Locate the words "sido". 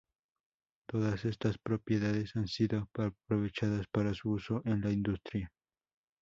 2.47-2.89